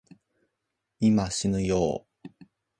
[0.99, 2.31] 今、しぬよぉ